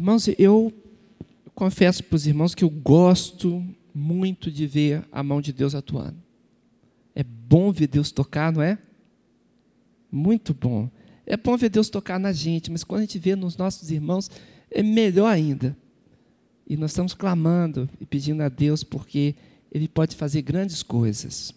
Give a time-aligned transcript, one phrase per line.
[0.00, 0.72] Irmãos, eu
[1.54, 3.62] confesso para os irmãos que eu gosto
[3.94, 6.16] muito de ver a mão de Deus atuando.
[7.14, 8.78] É bom ver Deus tocar, não é?
[10.10, 10.88] Muito bom.
[11.26, 14.30] É bom ver Deus tocar na gente, mas quando a gente vê nos nossos irmãos,
[14.70, 15.76] é melhor ainda.
[16.66, 19.34] E nós estamos clamando e pedindo a Deus porque
[19.70, 21.52] Ele pode fazer grandes coisas.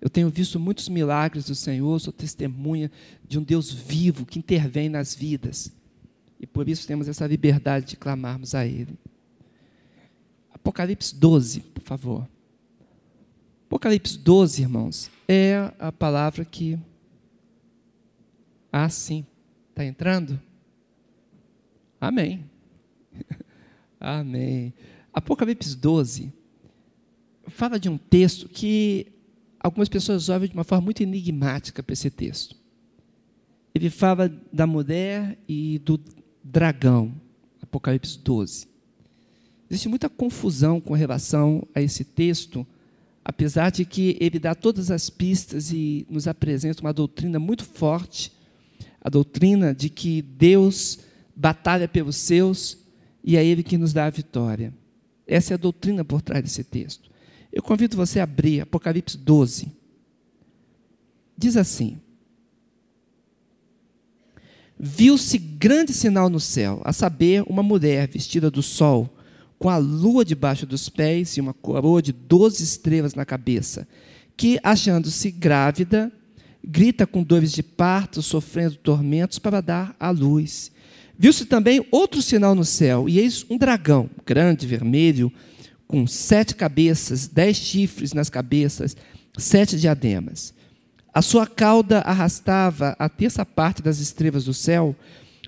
[0.00, 2.92] Eu tenho visto muitos milagres do Senhor, sou testemunha
[3.26, 5.74] de um Deus vivo que intervém nas vidas.
[6.38, 8.98] E por isso temos essa liberdade de clamarmos a Ele.
[10.52, 12.28] Apocalipse 12, por favor.
[13.66, 16.78] Apocalipse 12, irmãos, é a palavra que.
[18.72, 19.24] Ah, sim.
[19.70, 20.40] Está entrando?
[22.00, 22.44] Amém.
[24.00, 24.72] Amém.
[25.12, 26.32] Apocalipse 12
[27.48, 29.06] fala de um texto que
[29.60, 32.56] algumas pessoas olham de uma forma muito enigmática para esse texto.
[33.74, 36.00] Ele fala da mulher e do
[36.50, 37.12] dragão,
[37.62, 38.68] Apocalipse 12.
[39.68, 42.66] Existe muita confusão com relação a esse texto,
[43.24, 48.32] apesar de que ele dá todas as pistas e nos apresenta uma doutrina muito forte,
[49.00, 51.00] a doutrina de que Deus
[51.34, 52.78] batalha pelos seus
[53.22, 54.72] e é Ele que nos dá a vitória.
[55.26, 57.10] Essa é a doutrina por trás desse texto.
[57.52, 59.72] Eu convido você a abrir Apocalipse 12.
[61.36, 62.00] Diz assim:
[64.78, 69.08] Viu-se grande sinal no céu, a saber, uma mulher vestida do sol,
[69.58, 73.88] com a lua debaixo dos pés e uma coroa de doze estrelas na cabeça,
[74.36, 76.12] que, achando-se grávida,
[76.62, 80.70] grita com dores de parto, sofrendo tormentos para dar à luz.
[81.18, 85.32] Viu-se também outro sinal no céu, e eis um dragão, grande, vermelho,
[85.88, 88.94] com sete cabeças, dez chifres nas cabeças,
[89.38, 90.52] sete diademas.
[91.16, 94.94] A sua cauda arrastava a terça parte das estrelas do céu,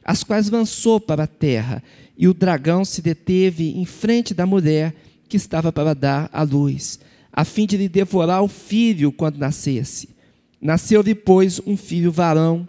[0.02, 1.82] as quais lançou para a terra,
[2.16, 4.94] e o dragão se deteve em frente da mulher
[5.28, 6.98] que estava para dar à luz,
[7.30, 10.08] a fim de lhe devorar o filho quando nascesse.
[10.58, 12.66] Nasceu depois um filho varão,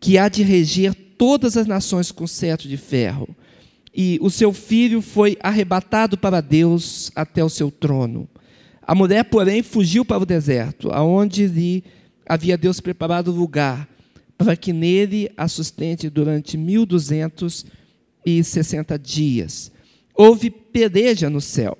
[0.00, 3.28] que há de reger todas as nações com cetro de ferro.
[3.94, 8.26] E o seu filho foi arrebatado para Deus até o seu trono.
[8.80, 11.84] A mulher, porém, fugiu para o deserto, aonde lhe
[12.28, 13.88] havia Deus preparado lugar,
[14.36, 17.66] para que nele a sustente durante mil duzentos
[18.24, 19.72] e sessenta dias.
[20.14, 21.76] Houve peleja no céu.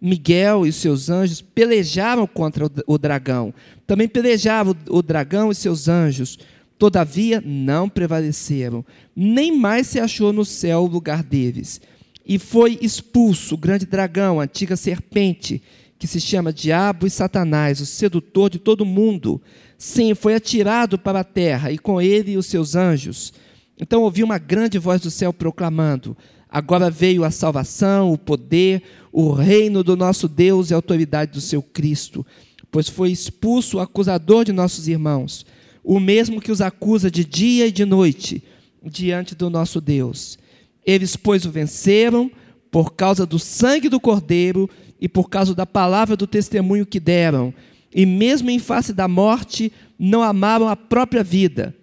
[0.00, 3.52] Miguel e seus anjos pelejaram contra o dragão.
[3.84, 6.38] Também pelejavam o dragão e seus anjos
[6.78, 11.80] Todavia não prevaleceram, nem mais se achou no céu o lugar deles.
[12.24, 15.60] E foi expulso o grande dragão, a antiga serpente,
[15.98, 19.42] que se chama Diabo e Satanás, o sedutor de todo mundo.
[19.78, 23.32] Sim, foi atirado para a terra, e com ele os seus anjos.
[23.80, 26.14] Então ouvi uma grande voz do céu proclamando:
[26.50, 31.40] Agora veio a salvação, o poder, o reino do nosso Deus e a autoridade do
[31.40, 32.26] seu Cristo,
[32.70, 35.46] pois foi expulso o acusador de nossos irmãos
[35.88, 38.42] o mesmo que os acusa de dia e de noite
[38.84, 40.38] diante do nosso Deus.
[40.84, 42.30] Eles, pois, o venceram
[42.70, 44.68] por causa do sangue do Cordeiro
[45.00, 47.54] e por causa da palavra do testemunho que deram,
[47.94, 51.74] e mesmo em face da morte, não amaram a própria vida.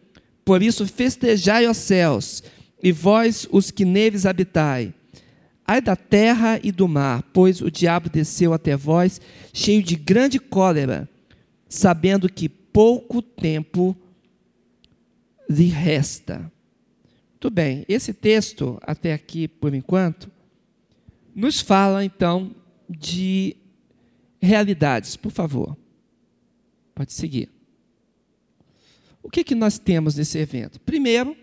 [0.44, 2.44] Por isso, festejai, os céus,
[2.82, 4.94] e vós, os que neles habitai.
[5.68, 9.20] Ai da terra e do mar, pois o diabo desceu até vós,
[9.52, 11.10] cheio de grande cólera,
[11.68, 13.98] sabendo que pouco tempo
[15.50, 16.52] lhe resta.
[17.32, 20.32] Muito bem, esse texto, até aqui por enquanto,
[21.34, 22.56] nos fala então
[22.90, 23.56] de
[24.42, 25.16] realidades.
[25.16, 25.76] Por favor,
[26.96, 27.50] pode seguir.
[29.22, 30.80] O que, que nós temos nesse evento?
[30.80, 31.36] Primeiro,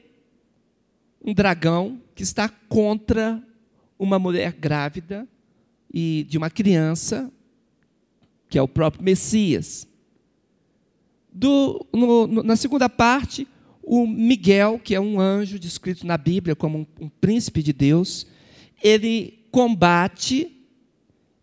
[1.22, 3.42] um dragão que está contra
[3.98, 5.28] uma mulher grávida
[5.92, 7.30] e de uma criança,
[8.48, 9.86] que é o próprio Messias.
[11.32, 13.46] Do, no, no, na segunda parte,
[13.82, 18.26] o Miguel, que é um anjo descrito na Bíblia como um, um príncipe de Deus,
[18.82, 20.61] ele combate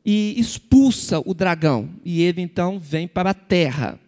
[0.06, 1.90] e expulsa o dragão.
[2.04, 4.00] E ele então vem para a terra.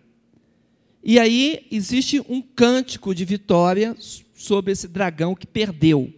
[1.03, 3.95] E aí existe um cântico de vitória
[4.33, 6.13] sobre esse dragão que perdeu.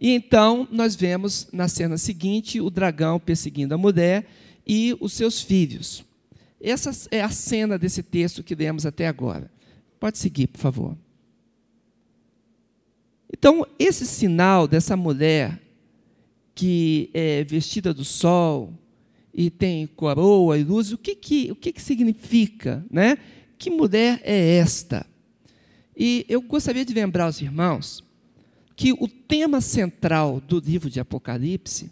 [0.00, 4.26] E então nós vemos na cena seguinte o dragão perseguindo a mulher
[4.66, 6.04] e os seus filhos.
[6.60, 9.50] Essa é a cena desse texto que lemos até agora.
[10.00, 10.96] Pode seguir, por favor.
[13.36, 15.60] Então, esse sinal dessa mulher
[16.54, 18.72] que é vestida do sol
[19.34, 22.86] e tem coroa e luz, o que, que, o que, que significa?
[22.88, 23.18] Né?
[23.58, 25.04] Que mulher é esta?
[25.96, 28.04] E eu gostaria de lembrar aos irmãos
[28.76, 31.90] que o tema central do livro de Apocalipse,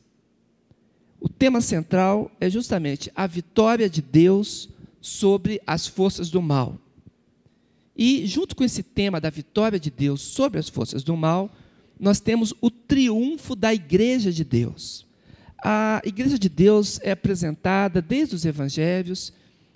[1.20, 4.68] o tema central é justamente a vitória de Deus
[5.00, 6.78] sobre as forças do mal.
[7.96, 11.50] E, junto com esse tema da vitória de Deus sobre as forças do mal,
[11.98, 15.06] nós temos o triunfo da Igreja de Deus.
[15.64, 19.32] A Igreja de Deus é apresentada desde os Evangelhos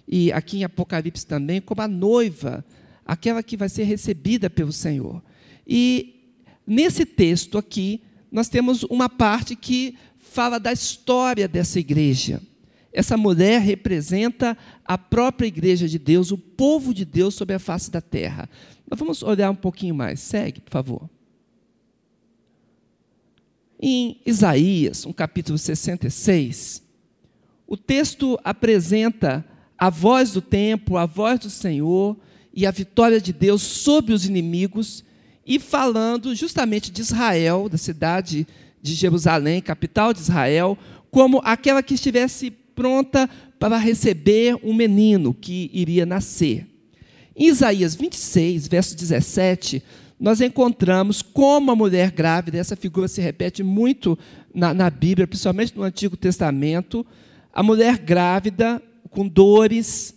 [0.09, 2.65] e aqui em Apocalipse também como a noiva,
[3.05, 5.23] aquela que vai ser recebida pelo Senhor.
[5.67, 6.35] E
[6.67, 12.43] nesse texto aqui, nós temos uma parte que fala da história dessa igreja.
[12.93, 17.91] Essa mulher representa a própria igreja de Deus, o povo de Deus sobre a face
[17.91, 18.49] da terra.
[18.91, 20.19] Nós vamos olhar um pouquinho mais.
[20.19, 21.11] Segue, por favor.
[23.81, 26.83] Em Isaías, no capítulo 66,
[27.67, 29.45] o texto apresenta
[29.77, 32.17] a voz do tempo, a voz do Senhor
[32.55, 35.05] e a vitória de Deus sobre os inimigos,
[35.45, 38.47] e falando justamente de Israel, da cidade
[38.83, 40.77] de Jerusalém, capital de Israel,
[41.11, 46.67] como aquela que estivesse pronta para receber um menino que iria nascer.
[47.35, 49.83] Em Isaías 26, verso 17,
[50.19, 54.19] nós encontramos como a mulher grávida, essa figura se repete muito
[54.55, 57.05] na, na Bíblia, principalmente no Antigo Testamento,
[57.53, 60.15] a mulher grávida com dores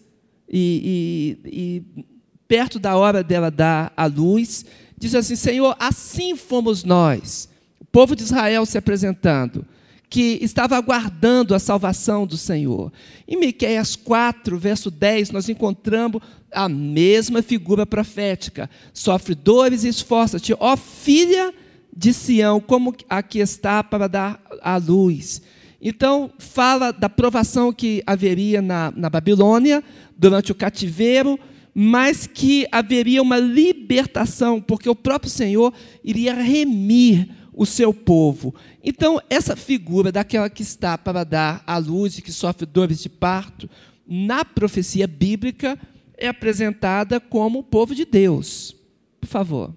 [0.49, 1.49] e, e,
[1.97, 2.05] e
[2.47, 4.65] perto da hora dela dar a luz,
[4.97, 7.49] diz assim: Senhor, assim fomos nós,
[7.79, 9.65] o povo de Israel se apresentando
[10.09, 12.91] que estava aguardando a salvação do Senhor.
[13.27, 16.21] Em Miqueias 4, verso 10, nós encontramos
[16.51, 18.69] a mesma figura profética.
[18.91, 21.53] Sofre dores e esforça-te, ó filha
[21.95, 25.41] de Sião, como aqui está para dar a luz.
[25.81, 29.83] Então, fala da provação que haveria na, na Babilônia
[30.17, 31.39] durante o cativeiro,
[31.73, 35.73] mas que haveria uma libertação, porque o próprio Senhor
[36.03, 37.29] iria remir
[37.59, 38.55] o seu povo.
[38.81, 43.09] Então, essa figura daquela que está para dar a luz e que sofre dores de
[43.09, 43.69] parto,
[44.07, 45.77] na profecia bíblica,
[46.17, 48.73] é apresentada como o povo de Deus.
[49.19, 49.75] Por favor.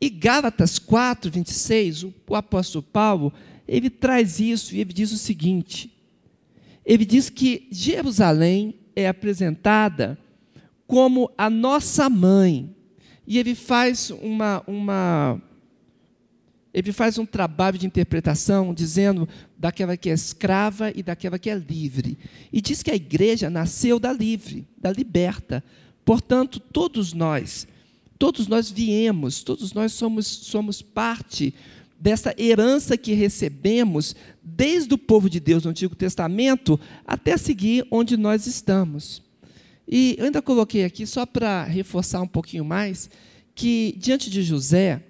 [0.00, 3.32] E Gálatas 4, 26, o, o apóstolo Paulo,
[3.68, 5.96] ele traz isso e ele diz o seguinte:
[6.84, 10.18] ele diz que Jerusalém é apresentada
[10.88, 12.74] como a nossa mãe.
[13.24, 15.40] E ele faz uma, uma
[16.74, 19.28] ele faz um trabalho de interpretação dizendo
[19.58, 22.18] daquela que é escrava e daquela que é livre.
[22.52, 25.62] E diz que a igreja nasceu da livre, da liberta.
[26.04, 27.66] Portanto, todos nós,
[28.18, 31.54] todos nós viemos, todos nós somos, somos parte
[32.00, 38.16] dessa herança que recebemos desde o povo de Deus no Antigo Testamento até seguir onde
[38.16, 39.22] nós estamos.
[39.86, 43.10] E eu ainda coloquei aqui, só para reforçar um pouquinho mais,
[43.54, 45.02] que diante de José,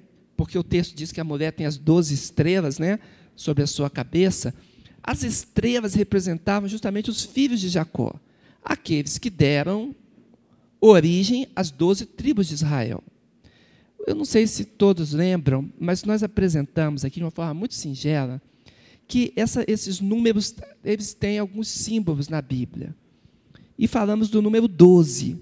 [0.42, 2.98] porque o texto diz que a mulher tem as doze estrelas né,
[3.36, 4.52] sobre a sua cabeça.
[5.00, 8.12] As estrelas representavam justamente os filhos de Jacó,
[8.60, 9.94] aqueles que deram
[10.80, 13.04] origem às doze tribos de Israel.
[14.04, 18.42] Eu não sei se todos lembram, mas nós apresentamos aqui de uma forma muito singela
[19.06, 22.92] que essa, esses números eles têm alguns símbolos na Bíblia.
[23.78, 25.40] E falamos do número 12.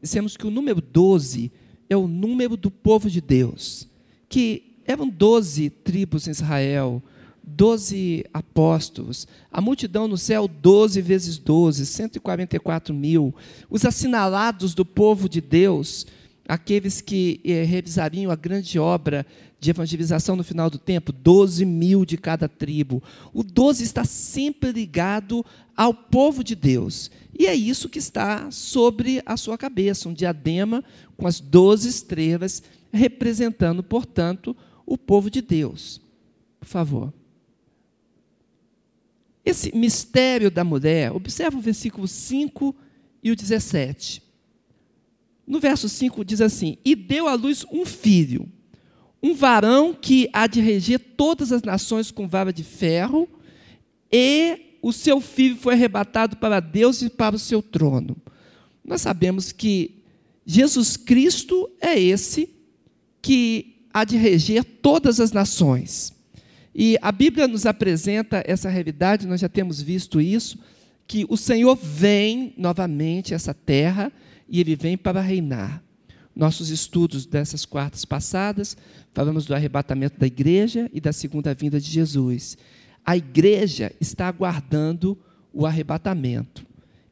[0.00, 1.52] Dissemos que o número 12
[1.90, 3.89] é o número do povo de Deus
[4.30, 7.02] que eram doze tribos em Israel,
[7.42, 13.34] doze apóstolos, a multidão no céu, doze vezes doze, 144 mil,
[13.68, 16.06] os assinalados do povo de Deus,
[16.48, 19.26] aqueles que eh, revisariam a grande obra
[19.60, 23.02] de evangelização no final do tempo, 12 mil de cada tribo.
[23.32, 25.44] O 12 está sempre ligado
[25.76, 27.10] ao povo de Deus.
[27.38, 30.82] E é isso que está sobre a sua cabeça, um diadema
[31.16, 34.56] com as 12 estrelas representando, portanto,
[34.86, 36.00] o povo de Deus.
[36.58, 37.12] Por favor.
[39.44, 42.74] Esse mistério da mulher, observa o versículo 5
[43.22, 44.22] e o 17.
[45.50, 48.48] No verso 5 diz assim: E deu à luz um filho,
[49.20, 53.28] um varão que há de reger todas as nações com vara de ferro,
[54.12, 58.16] e o seu filho foi arrebatado para Deus e para o seu trono.
[58.84, 60.04] Nós sabemos que
[60.46, 62.48] Jesus Cristo é esse
[63.20, 66.12] que há de reger todas as nações.
[66.72, 70.60] E a Bíblia nos apresenta essa realidade, nós já temos visto isso,
[71.08, 74.12] que o Senhor vem novamente a essa terra
[74.50, 75.82] e ele vem para reinar.
[76.34, 78.76] Nossos estudos dessas quartas passadas,
[79.12, 82.58] falamos do arrebatamento da igreja e da segunda vinda de Jesus.
[83.04, 85.18] A igreja está aguardando
[85.52, 86.66] o arrebatamento.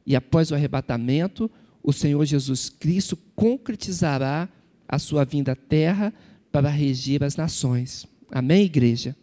[0.05, 1.49] E após o arrebatamento,
[1.83, 4.49] o Senhor Jesus Cristo concretizará
[4.87, 6.13] a sua vinda à terra
[6.51, 8.07] para reger as nações.
[8.31, 9.15] Amém, igreja?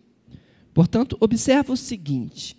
[0.72, 2.56] Portanto, observa o seguinte: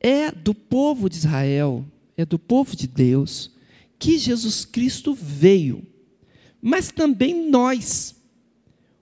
[0.00, 1.84] é do povo de Israel,
[2.18, 3.52] é do povo de Deus,
[3.98, 5.86] que Jesus Cristo veio,
[6.60, 8.16] mas também nós.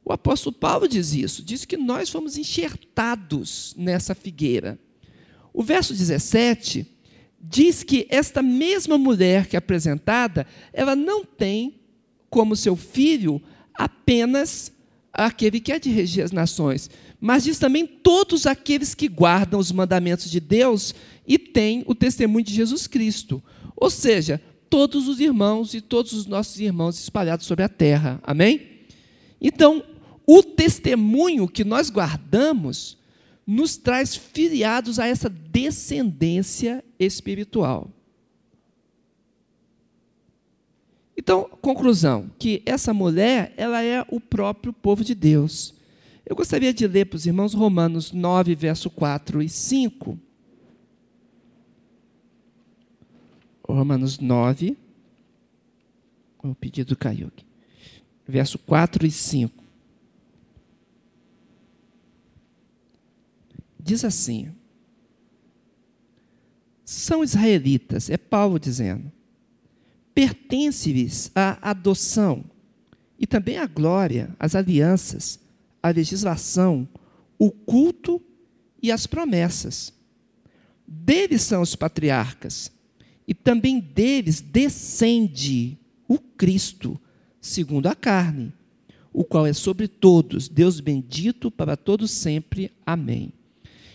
[0.04, 4.78] O apóstolo Paulo diz isso, diz que nós fomos enxertados nessa figueira.
[5.52, 6.86] O verso 17
[7.40, 11.80] diz que esta mesma mulher que é apresentada, ela não tem
[12.28, 13.40] como seu filho
[13.74, 14.70] apenas
[15.10, 19.72] aquele que é de reger as nações, mas diz também todos aqueles que guardam os
[19.72, 20.94] mandamentos de Deus
[21.26, 23.42] e têm o testemunho de Jesus Cristo.
[23.76, 24.40] Ou seja,
[24.70, 28.20] todos os irmãos e todos os nossos irmãos espalhados sobre a terra.
[28.22, 28.62] Amém?
[29.40, 29.82] Então,
[30.26, 32.98] o testemunho que nós guardamos
[33.46, 37.90] nos traz filiados a essa descendência espiritual.
[41.16, 45.74] Então, conclusão, que essa mulher, ela é o próprio povo de Deus.
[46.24, 50.18] Eu gostaria de ler para os irmãos Romanos 9, verso 4 e 5.
[53.72, 54.76] Romanos 9,
[56.42, 57.44] o pedido caiu aqui.
[58.26, 59.64] Verso 4 e 5.
[63.78, 64.52] Diz assim:
[66.84, 69.12] São israelitas, é Paulo dizendo,
[70.14, 72.44] pertence-lhes a adoção
[73.18, 75.38] e também a glória, as alianças,
[75.82, 76.88] a legislação,
[77.38, 78.20] o culto
[78.82, 79.92] e as promessas.
[80.86, 82.70] Deles são os patriarcas,
[83.26, 85.78] e também deles descende
[86.08, 86.98] o Cristo,
[87.40, 88.52] segundo a carne,
[89.12, 92.70] o qual é sobre todos, Deus bendito para todos sempre.
[92.84, 93.32] Amém.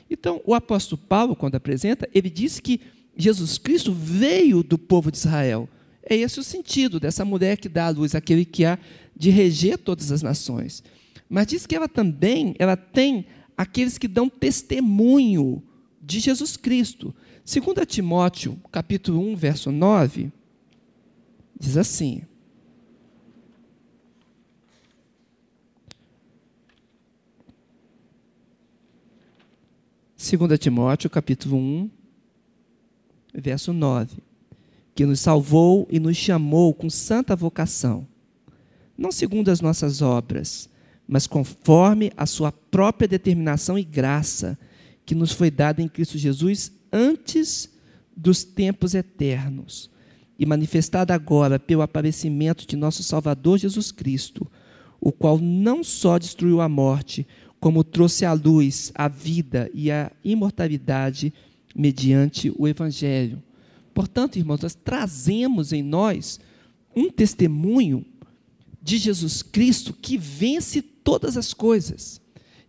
[0.09, 2.81] Então, o apóstolo Paulo, quando apresenta, ele diz que
[3.15, 5.69] Jesus Cristo veio do povo de Israel.
[6.03, 8.77] É esse o sentido dessa mulher que dá à luz aquele que há
[9.15, 10.83] de reger todas as nações.
[11.29, 15.63] Mas diz que ela também, ela tem aqueles que dão testemunho
[16.01, 17.13] de Jesus Cristo.
[17.51, 20.31] Segundo Timóteo, capítulo 1, verso 9,
[21.59, 22.21] diz assim:
[30.17, 31.89] 2 Timóteo, capítulo 1,
[33.33, 34.19] verso 9,
[34.95, 38.07] que nos salvou e nos chamou com santa vocação,
[38.97, 40.69] não segundo as nossas obras,
[41.05, 44.57] mas conforme a sua própria determinação e graça,
[45.05, 47.69] que nos foi dada em Cristo Jesus antes
[48.15, 49.89] dos tempos eternos,
[50.37, 54.49] e manifestada agora pelo aparecimento de nosso Salvador Jesus Cristo,
[54.99, 57.27] o qual não só destruiu a morte,
[57.59, 61.31] como trouxe à luz a vida e a imortalidade
[61.75, 63.41] mediante o Evangelho.
[63.93, 66.39] Portanto, irmãos, nós trazemos em nós
[66.95, 68.03] um testemunho
[68.81, 72.19] de Jesus Cristo que vence todas as coisas.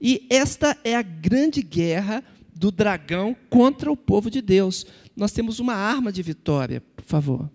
[0.01, 2.23] E esta é a grande guerra
[2.63, 4.87] do dragão contra o povo de Deus.
[5.17, 7.51] Nós temos uma arma de vitória, por favor.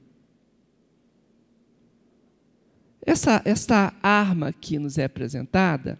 [3.05, 5.97] Essa, esta arma que nos é apresentada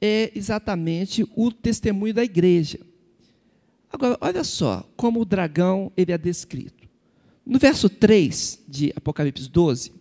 [0.00, 2.80] é exatamente o testemunho da igreja.
[3.92, 6.88] Agora, olha só como o dragão ele é descrito.
[7.44, 9.92] No verso 3 de Apocalipse 12,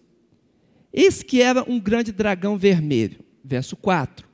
[0.94, 3.20] eis que era um grande dragão vermelho.
[3.44, 4.26] Verso 4,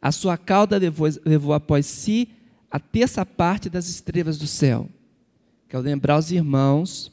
[0.00, 2.28] a sua cauda levou, levou após si
[2.70, 4.88] a terça parte das estrelas do céu.
[5.68, 7.10] Quero lembrar os irmãos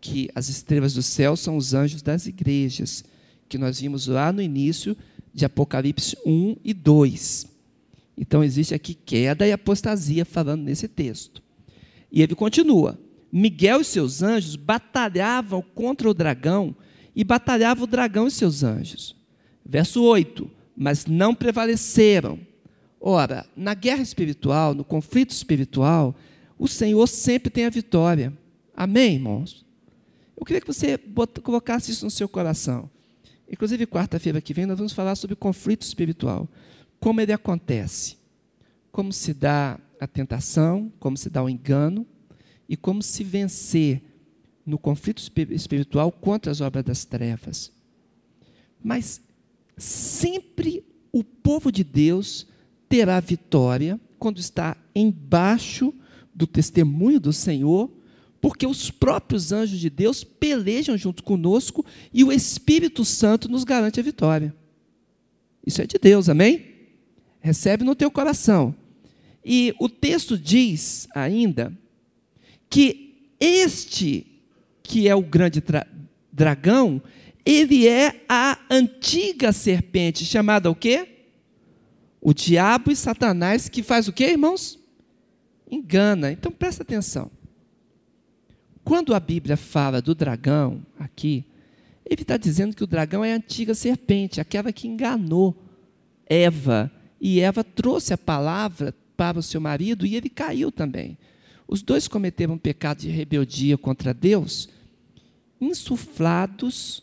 [0.00, 3.04] que as estrelas do céu são os anjos das igrejas,
[3.48, 4.96] que nós vimos lá no início
[5.32, 7.46] de Apocalipse 1 e 2.
[8.16, 11.42] Então existe aqui queda e apostasia falando nesse texto.
[12.10, 12.98] E ele continua:
[13.32, 16.74] Miguel e seus anjos batalhavam contra o dragão
[17.14, 19.16] e batalhava o dragão e seus anjos.
[19.64, 22.38] Verso 8: Mas não prevaleceram.
[23.00, 26.14] Ora, na guerra espiritual, no conflito espiritual,
[26.58, 28.32] o Senhor sempre tem a vitória.
[28.76, 29.64] Amém, irmãos?
[30.36, 30.98] Eu queria que você
[31.42, 32.90] colocasse isso no seu coração.
[33.50, 36.46] Inclusive, quarta-feira que vem, nós vamos falar sobre conflito espiritual.
[37.00, 38.18] Como ele acontece.
[38.92, 42.06] Como se dá a tentação, como se dá o engano
[42.68, 44.02] e como se vencer
[44.64, 47.72] no conflito espiritual contra as obras das trevas.
[48.82, 49.20] Mas
[49.76, 52.46] sempre o povo de Deus
[52.90, 55.94] terá vitória quando está embaixo
[56.34, 57.90] do testemunho do Senhor
[58.40, 64.00] porque os próprios anjos de Deus pelejam junto conosco e o Espírito Santo nos garante
[64.00, 64.54] a vitória.
[65.64, 66.66] Isso é de Deus, amém?
[67.38, 68.74] Recebe no teu coração.
[69.44, 71.72] E o texto diz ainda
[72.68, 74.26] que este,
[74.82, 75.62] que é o grande
[76.32, 77.02] dragão,
[77.44, 81.19] ele é a antiga serpente, chamada o quê?
[82.20, 84.78] O diabo e Satanás, que faz o quê, irmãos?
[85.70, 86.30] Engana.
[86.32, 87.30] Então presta atenção.
[88.84, 91.44] Quando a Bíblia fala do dragão, aqui,
[92.04, 95.56] ele está dizendo que o dragão é a antiga serpente, aquela que enganou
[96.26, 96.90] Eva.
[97.20, 101.16] E Eva trouxe a palavra para o seu marido e ele caiu também.
[101.68, 104.68] Os dois cometeram um pecado de rebeldia contra Deus,
[105.60, 107.02] insuflados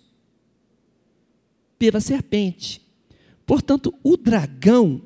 [1.80, 2.82] pela serpente.
[3.48, 5.02] Portanto, o dragão,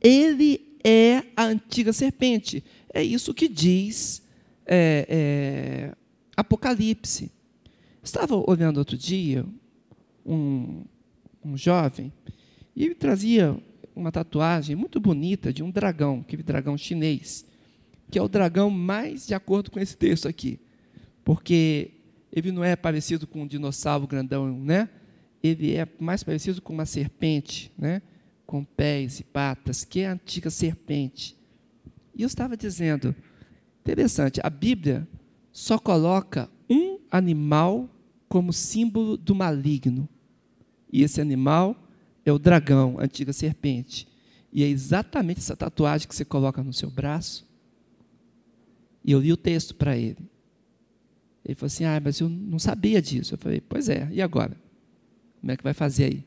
[0.00, 2.62] ele é a antiga serpente.
[2.94, 4.22] É isso que diz
[4.64, 5.96] é, é,
[6.36, 7.32] Apocalipse.
[8.00, 9.44] Estava olhando outro dia
[10.24, 10.84] um,
[11.44, 12.12] um jovem
[12.76, 13.60] e ele trazia
[13.96, 17.44] uma tatuagem muito bonita de um dragão, aquele dragão chinês,
[18.08, 20.60] que é o dragão mais de acordo com esse texto aqui,
[21.24, 21.90] porque
[22.30, 24.88] ele não é parecido com um dinossauro grandão, né?
[25.42, 28.02] Ele é mais parecido com uma serpente, né?
[28.46, 31.36] Com pés e patas, que é a antiga serpente.
[32.14, 33.14] E eu estava dizendo,
[33.80, 35.06] interessante, a Bíblia
[35.52, 37.88] só coloca um animal
[38.28, 40.08] como símbolo do maligno.
[40.92, 41.76] E esse animal
[42.24, 44.08] é o dragão, a antiga serpente.
[44.52, 47.46] E é exatamente essa tatuagem que você coloca no seu braço.
[49.04, 50.28] E eu li o texto para ele.
[51.44, 53.34] Ele falou assim: Ah, mas eu não sabia disso.
[53.34, 54.56] Eu falei: Pois é, e agora?
[55.46, 56.24] Como é que vai fazer aí?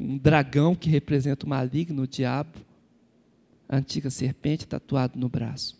[0.00, 2.58] Um dragão que representa o maligno, o diabo,
[3.68, 5.78] a antiga serpente tatuado no braço.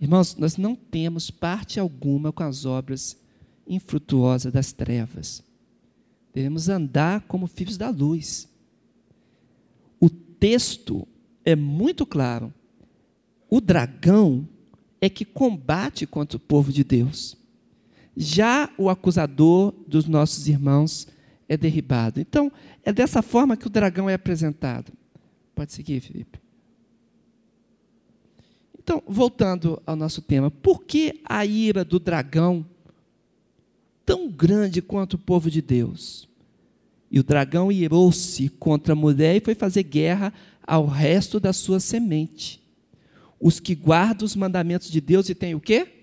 [0.00, 3.18] Irmãos, nós não temos parte alguma com as obras
[3.66, 5.42] infrutuosas das trevas.
[6.32, 8.48] Devemos andar como filhos da luz.
[9.98, 11.08] O texto
[11.44, 12.54] é muito claro.
[13.48, 14.48] O dragão
[15.00, 17.36] é que combate contra o povo de Deus.
[18.16, 21.06] Já o acusador dos nossos irmãos
[21.48, 22.20] é derribado.
[22.20, 22.50] Então,
[22.84, 24.92] é dessa forma que o dragão é apresentado.
[25.54, 26.38] Pode seguir, Felipe.
[28.78, 32.66] Então, voltando ao nosso tema, por que a ira do dragão
[34.10, 36.28] tão grande quanto o povo de Deus.
[37.12, 40.32] E o dragão irou-se contra a mulher e foi fazer guerra
[40.66, 42.60] ao resto da sua semente.
[43.40, 45.99] Os que guardam os mandamentos de Deus e têm o quê?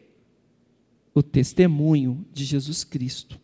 [1.18, 3.40] O testemunho de Jesus Cristo.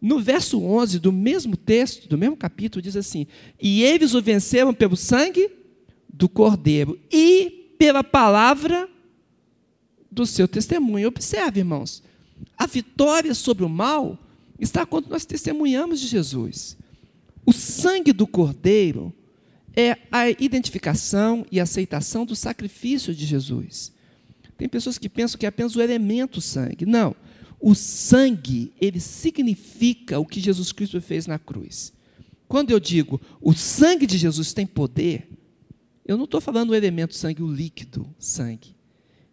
[0.00, 3.26] No verso 11 do mesmo texto, do mesmo capítulo, diz assim:
[3.60, 5.50] E eles o venceram pelo sangue
[6.10, 8.88] do cordeiro e pela palavra
[10.10, 11.08] do seu testemunho.
[11.08, 12.02] Observe, irmãos,
[12.56, 14.18] a vitória sobre o mal
[14.58, 16.78] está quando nós testemunhamos de Jesus.
[17.44, 19.12] O sangue do Cordeiro
[19.76, 23.92] é a identificação e aceitação do sacrifício de Jesus.
[24.60, 26.84] Tem pessoas que pensam que é apenas o elemento sangue.
[26.84, 27.16] Não.
[27.58, 31.94] O sangue, ele significa o que Jesus Cristo fez na cruz.
[32.46, 35.30] Quando eu digo o sangue de Jesus tem poder,
[36.04, 38.76] eu não estou falando o elemento sangue, o líquido sangue.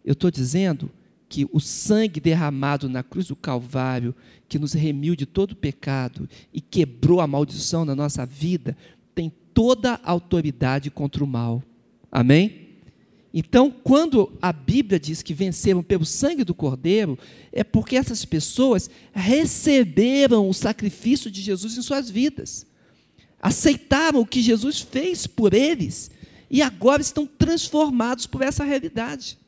[0.02, 0.90] Eu estou dizendo
[1.28, 4.14] que o sangue derramado na cruz do Calvário,
[4.48, 8.74] que nos remiu de todo pecado e quebrou a maldição na nossa vida,
[9.14, 11.62] tem toda a autoridade contra o mal.
[12.10, 12.67] Amém?
[13.32, 17.18] Então, quando a Bíblia diz que venceram pelo sangue do Cordeiro,
[17.52, 22.66] é porque essas pessoas receberam o sacrifício de Jesus em suas vidas,
[23.40, 26.10] aceitaram o que Jesus fez por eles
[26.50, 29.38] e agora estão transformados por essa realidade.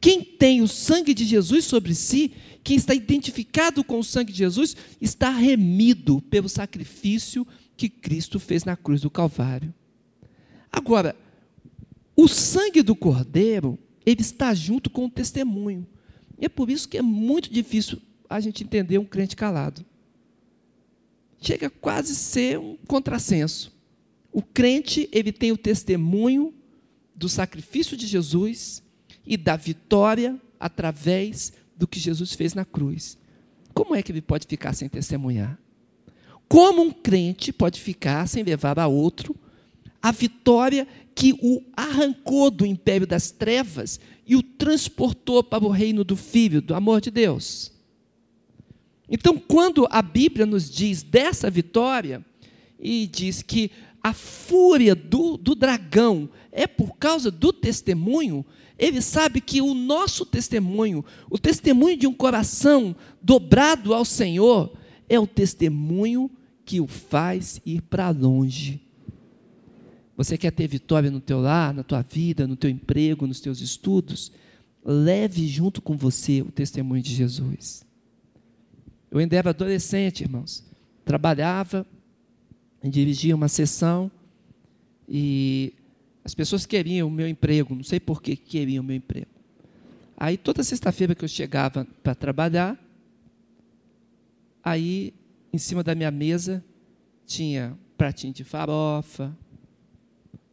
[0.00, 2.32] Quem tem o sangue de Jesus sobre si,
[2.62, 8.64] quem está identificado com o sangue de Jesus, está remido pelo sacrifício que Cristo fez
[8.64, 9.72] na cruz do Calvário.
[10.70, 11.16] Agora,
[12.16, 15.86] o sangue do Cordeiro, ele está junto com o testemunho.
[16.38, 19.84] E é por isso que é muito difícil a gente entender um crente calado.
[21.40, 23.72] Chega a quase ser um contrassenso.
[24.32, 26.54] O crente, ele tem o testemunho
[27.14, 28.82] do sacrifício de Jesus
[29.26, 33.18] e da vitória através do que Jesus fez na cruz.
[33.72, 35.58] Como é que ele pode ficar sem testemunhar?
[36.48, 39.36] Como um crente pode ficar sem levar a outro
[40.04, 46.02] a vitória que o arrancou do império das trevas e o transportou para o reino
[46.04, 47.72] do Filho, do amor de Deus?
[49.08, 52.24] Então, quando a Bíblia nos diz dessa vitória,
[52.84, 53.70] e diz que
[54.02, 58.44] a fúria do, do dragão é por causa do testemunho,
[58.78, 64.76] ele sabe que o nosso testemunho, o testemunho de um coração dobrado ao Senhor,
[65.08, 66.30] é o testemunho
[66.66, 68.82] que o faz ir para longe.
[70.16, 73.60] Você quer ter vitória no teu lar, na tua vida, no teu emprego, nos teus
[73.60, 74.30] estudos?
[74.84, 77.84] Leve junto com você o testemunho de Jesus.
[79.10, 80.64] Eu ainda era adolescente, irmãos.
[81.04, 81.86] Trabalhava,
[82.82, 84.10] dirigia uma sessão
[85.08, 85.72] e
[86.24, 89.26] as pessoas queriam o meu emprego, não sei por que queriam o meu emprego.
[90.16, 92.78] Aí toda sexta-feira que eu chegava para trabalhar,
[94.62, 95.12] aí
[95.52, 96.64] em cima da minha mesa
[97.26, 99.36] tinha pratinho de farofa,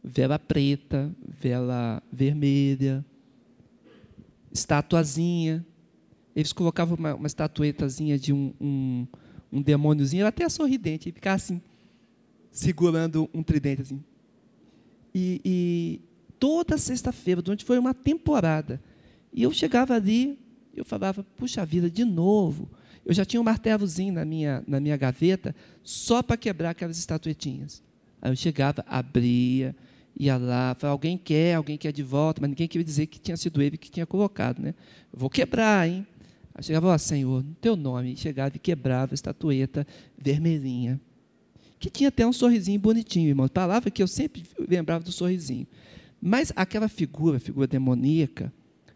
[0.02, 3.04] vela preta, vela vermelha,
[4.52, 5.64] estatuazinha.
[6.34, 9.06] Eles colocavam uma, uma estatuetazinha de um, um,
[9.52, 11.60] um demôniozinho, até sorridente, e ficava assim,
[12.50, 14.02] segurando um tridente assim.
[15.14, 16.00] E, e
[16.38, 18.80] toda sexta-feira, durante foi uma temporada,
[19.32, 20.38] e eu chegava ali,
[20.74, 22.68] eu falava, puxa vida, de novo.
[23.04, 27.82] Eu já tinha um martelozinho na minha, na minha gaveta, só para quebrar aquelas estatuetinhas.
[28.20, 29.74] Aí eu chegava, abria,
[30.16, 33.36] ia lá, falava, alguém quer, alguém quer de volta, mas ninguém queria dizer que tinha
[33.36, 34.60] sido ele que tinha colocado.
[34.60, 34.74] Né?
[35.12, 36.06] Eu vou quebrar, hein?
[36.54, 39.86] Aí chegava, ó, Senhor, no teu nome, e chegava e quebrava a estatueta
[40.18, 41.00] vermelhinha.
[41.78, 43.48] Que tinha até um sorrisinho bonitinho, irmão.
[43.48, 45.66] Palavra que eu sempre lembrava do sorrisinho.
[46.20, 48.52] Mas aquela figura, figura demoníaca,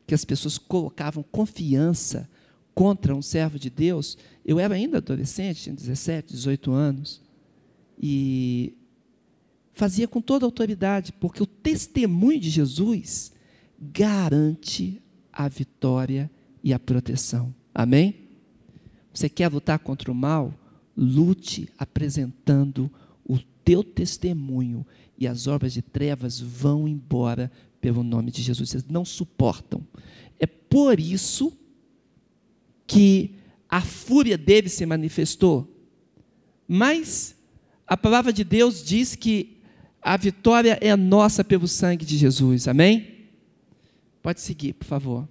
[0.06, 2.28] que as pessoas colocavam confiança
[2.72, 7.22] contra um servo de Deus, eu era ainda adolescente, tinha 17, 18 anos,
[7.98, 8.74] e
[9.76, 13.30] fazia com toda autoridade, porque o testemunho de Jesus
[13.78, 16.30] garante a vitória
[16.64, 17.54] e a proteção.
[17.74, 18.14] Amém?
[19.12, 20.54] Você quer lutar contra o mal?
[20.96, 22.90] Lute apresentando
[23.22, 24.84] o teu testemunho
[25.18, 28.70] e as obras de trevas vão embora pelo nome de Jesus.
[28.70, 29.86] Vocês não suportam.
[30.40, 31.52] É por isso
[32.86, 33.34] que
[33.68, 35.70] a fúria dele se manifestou.
[36.66, 37.36] Mas
[37.86, 39.55] a palavra de Deus diz que
[40.06, 42.68] a vitória é nossa pelo sangue de Jesus.
[42.68, 43.26] Amém?
[44.22, 45.28] Pode seguir, por favor.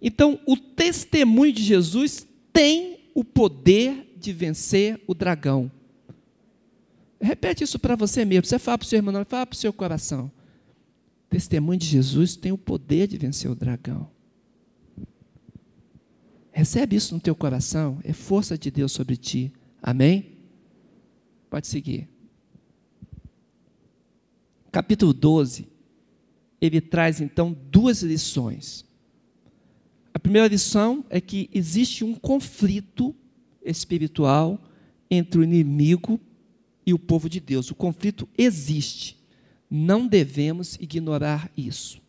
[0.00, 5.72] Então, o testemunho de Jesus tem o poder de vencer o dragão.
[7.18, 8.44] Repete isso para você mesmo.
[8.44, 10.30] Você fala para o seu irmão, fala para o seu coração.
[11.26, 14.06] O testemunho de Jesus tem o poder de vencer o dragão.
[16.52, 19.50] Recebe isso no teu coração, é força de Deus sobre ti.
[19.82, 20.35] Amém?
[21.48, 22.08] Pode seguir.
[24.70, 25.68] Capítulo 12,
[26.60, 28.84] ele traz então duas lições.
[30.12, 33.14] A primeira lição é que existe um conflito
[33.64, 34.60] espiritual
[35.10, 36.20] entre o inimigo
[36.84, 37.70] e o povo de Deus.
[37.70, 39.16] O conflito existe.
[39.70, 42.00] Não devemos ignorar isso.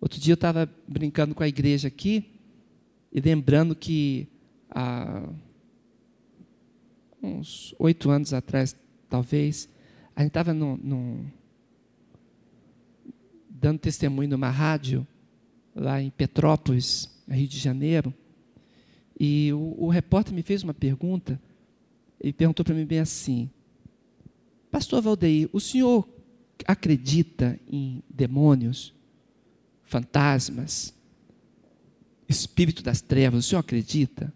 [0.00, 2.24] Outro dia eu estava brincando com a igreja aqui
[3.12, 4.28] e lembrando que
[4.70, 5.28] há
[7.22, 8.76] uns oito anos atrás,
[9.08, 9.68] talvez,
[10.14, 10.52] a gente estava
[13.48, 15.06] dando testemunho numa rádio
[15.74, 18.14] lá em Petrópolis, Rio de Janeiro,
[19.18, 21.40] e o, o repórter me fez uma pergunta.
[22.20, 23.50] Ele perguntou para mim bem assim:
[24.70, 26.08] Pastor Valdeir, o senhor
[26.66, 28.94] acredita em demônios,
[29.84, 30.94] fantasmas,
[32.28, 33.44] espírito das trevas?
[33.44, 34.32] O senhor acredita?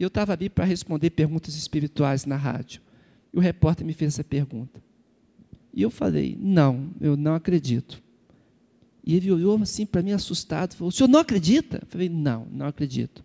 [0.00, 2.80] E eu estava ali para responder perguntas espirituais na rádio.
[3.34, 4.82] E o repórter me fez essa pergunta.
[5.74, 8.02] E eu falei: Não, eu não acredito.
[9.04, 12.46] E ele olhou assim para mim assustado, falou: "O senhor não acredita?" Eu falei: "Não,
[12.50, 13.22] não acredito."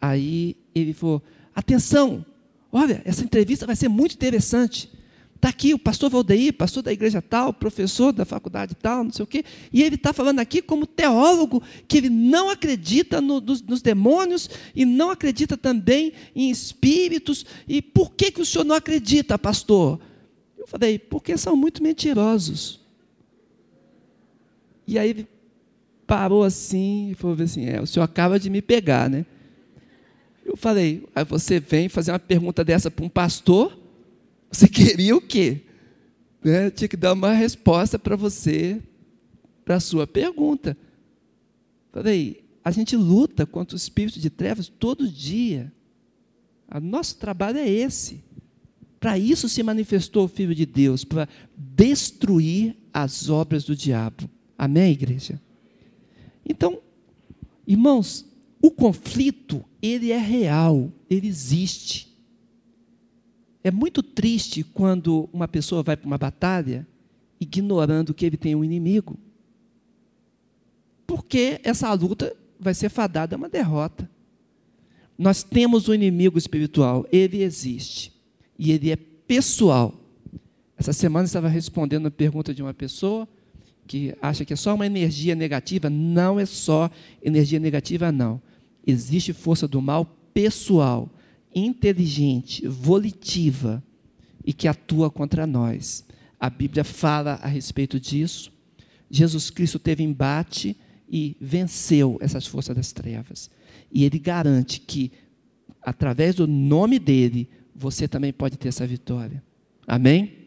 [0.00, 1.22] Aí ele falou:
[1.54, 2.26] "Atenção!
[2.72, 4.90] Olha, essa entrevista vai ser muito interessante.
[5.42, 9.24] Está aqui o pastor Valdeir, pastor da igreja tal, professor da faculdade tal, não sei
[9.24, 13.60] o quê, e ele está falando aqui como teólogo que ele não acredita no, nos,
[13.60, 17.44] nos, demônios e não acredita também em espíritos.
[17.66, 19.98] E por que, que o senhor não acredita, pastor?
[20.56, 22.80] Eu falei, porque são muito mentirosos.
[24.86, 25.28] E aí ele
[26.06, 29.26] parou assim e falou assim: É, o senhor acaba de me pegar, né?
[30.46, 33.81] Eu falei: Aí você vem fazer uma pergunta dessa para um pastor?
[34.52, 35.62] Você queria o quê?
[36.44, 36.70] Né?
[36.70, 38.80] Tinha que dar uma resposta para você,
[39.64, 40.76] para a sua pergunta.
[41.90, 45.72] Falei: A gente luta contra o espírito de trevas todo dia.
[46.72, 48.22] O nosso trabalho é esse.
[49.00, 54.30] Para isso se manifestou o Filho de Deus, para destruir as obras do diabo.
[54.56, 55.40] Amém, igreja?
[56.46, 56.80] Então,
[57.66, 58.24] irmãos,
[58.60, 62.11] o conflito, ele é real, ele existe.
[63.64, 66.86] É muito triste quando uma pessoa vai para uma batalha
[67.40, 69.16] ignorando que ele tem um inimigo.
[71.06, 74.08] Porque essa luta vai ser fadada a uma derrota.
[75.18, 78.12] Nós temos um inimigo espiritual, ele existe.
[78.58, 79.94] E ele é pessoal.
[80.76, 83.28] Essa semana eu estava respondendo a pergunta de uma pessoa
[83.86, 86.90] que acha que é só uma energia negativa, não é só
[87.22, 88.40] energia negativa, não.
[88.86, 91.10] Existe força do mal pessoal,
[91.54, 93.82] inteligente, volitiva
[94.44, 96.04] e que atua contra nós.
[96.38, 98.52] A Bíblia fala a respeito disso.
[99.10, 100.76] Jesus Cristo teve embate
[101.08, 103.50] e venceu essas forças das trevas.
[103.92, 105.12] E ele garante que,
[105.82, 109.42] através do nome dele, você também pode ter essa vitória.
[109.86, 110.38] Amém?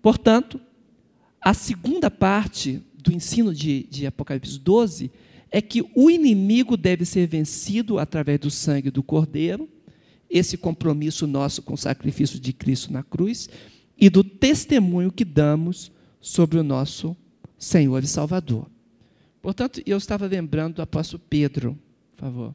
[0.00, 0.60] Portanto,
[1.40, 5.10] a segunda parte do ensino de, de Apocalipse 12
[5.54, 9.68] é que o inimigo deve ser vencido através do sangue do Cordeiro,
[10.28, 13.48] esse compromisso nosso com o sacrifício de Cristo na cruz,
[13.96, 17.16] e do testemunho que damos sobre o nosso
[17.56, 18.68] Senhor e Salvador.
[19.40, 21.78] Portanto, eu estava lembrando do apóstolo Pedro,
[22.16, 22.54] por favor.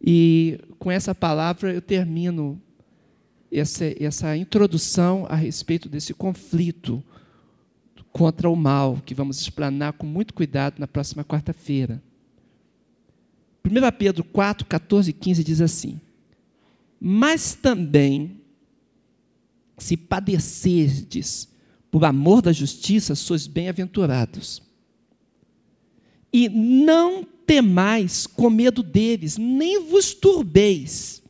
[0.00, 2.62] E com essa palavra eu termino
[3.50, 7.02] essa, essa introdução a respeito desse conflito
[8.16, 12.02] contra o mal, que vamos explanar com muito cuidado na próxima quarta-feira.
[13.62, 16.00] 1 Pedro 4, 14 e 15 diz assim:
[16.98, 18.40] Mas também,
[19.76, 21.46] se padecerdes
[21.90, 24.62] por amor da justiça, sois bem-aventurados.
[26.32, 31.22] E não temais com medo deles, nem vos turbeis.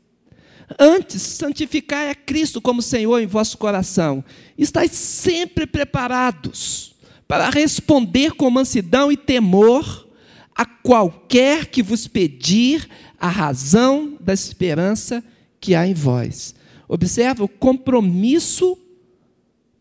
[0.79, 4.25] Antes, santificai a Cristo como Senhor em vosso coração.
[4.59, 6.95] Estais sempre preparados
[7.29, 10.09] para responder com mansidão e temor
[10.55, 15.23] a qualquer que vos pedir a razão da esperança
[15.61, 16.55] que há em vós.
[16.89, 18.77] Observa o compromisso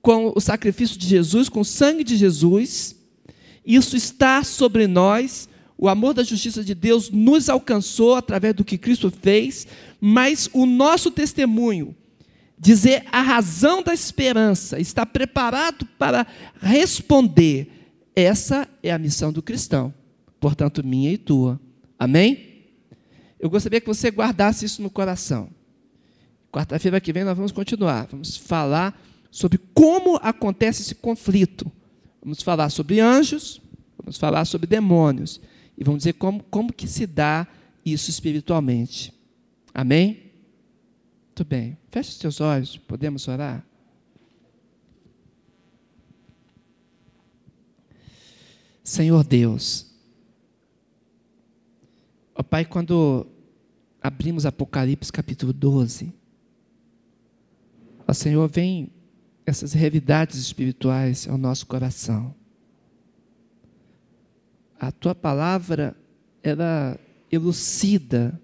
[0.01, 2.95] com o sacrifício de Jesus, com o sangue de Jesus.
[3.65, 8.77] Isso está sobre nós o amor da justiça de Deus nos alcançou através do que
[8.77, 9.67] Cristo fez,
[10.07, 11.95] mas o nosso testemunho,
[12.59, 16.27] dizer a razão da esperança, está preparado para
[16.61, 17.89] responder.
[18.15, 19.91] Essa é a missão do cristão,
[20.39, 21.59] portanto, minha e tua.
[21.97, 22.67] Amém?
[23.39, 25.49] Eu gostaria que você guardasse isso no coração.
[26.51, 28.05] Quarta-feira que vem nós vamos continuar.
[28.11, 31.71] Vamos falar sobre como acontece esse conflito.
[32.21, 33.59] Vamos falar sobre anjos,
[33.97, 35.41] vamos falar sobre demônios
[35.75, 37.47] e vamos dizer como, como que se dá
[37.83, 39.14] isso espiritualmente.
[39.75, 40.31] Amém?
[41.27, 41.77] Muito bem.
[41.91, 43.63] Feche os seus olhos, podemos orar?
[48.83, 49.91] Senhor Deus,
[52.35, 53.27] ó Pai, quando
[54.01, 56.13] abrimos Apocalipse capítulo 12,
[58.07, 58.91] ó Senhor, vem
[59.45, 62.33] essas realidades espirituais ao nosso coração
[64.79, 65.95] a tua palavra,
[66.43, 66.99] ela
[67.31, 68.39] elucida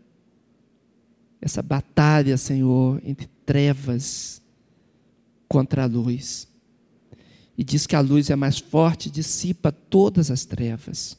[1.41, 4.41] essa batalha, Senhor, entre trevas
[5.47, 6.47] contra a luz.
[7.57, 11.17] E diz que a luz é mais forte, dissipa todas as trevas.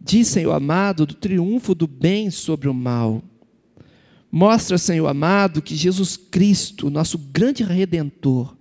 [0.00, 3.22] Diz, Senhor amado, do triunfo do bem sobre o mal.
[4.30, 8.56] Mostra, Senhor amado, que Jesus Cristo, nosso grande redentor,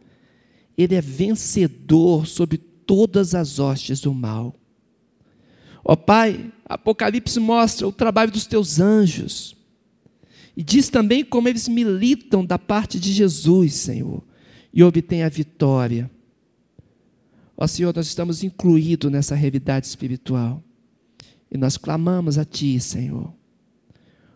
[0.77, 4.55] ele é vencedor sobre todas as hostes do mal.
[5.83, 9.55] Ó Pai, Apocalipse mostra o trabalho dos teus anjos.
[10.55, 14.23] E diz também como eles militam da parte de Jesus, Senhor,
[14.73, 16.09] e obtêm a vitória.
[17.57, 20.63] Ó Senhor, nós estamos incluídos nessa realidade espiritual.
[21.51, 23.33] E nós clamamos a Ti, Senhor.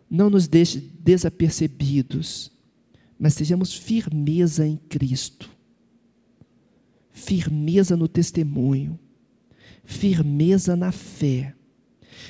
[0.09, 2.51] Não nos deixe desapercebidos,
[3.19, 5.49] mas sejamos firmeza em Cristo.
[7.11, 8.99] Firmeza no testemunho
[9.87, 11.55] firmeza na fé.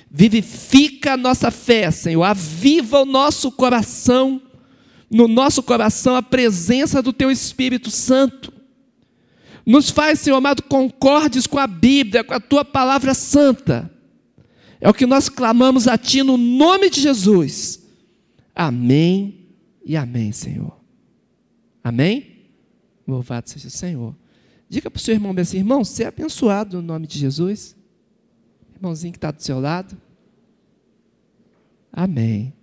[0.10, 4.42] Vivifica a nossa fé, Senhor, aviva o nosso coração,
[5.10, 8.54] no nosso coração a presença do Teu Espírito Santo.
[9.66, 13.92] Nos faz, Senhor amado, concordes com a Bíblia, com a Tua palavra santa.
[14.80, 17.86] É o que nós clamamos a Ti no nome de Jesus.
[18.56, 19.48] Amém
[19.86, 20.78] e amém, Senhor.
[21.84, 22.48] Amém?
[23.08, 24.16] Louvado seja o Senhor.
[24.70, 27.77] Diga para o seu irmão assim, irmão, você é abençoado no nome de Jesus.
[28.78, 29.98] Irmãozinho que está do seu lado.
[31.92, 32.54] Amém.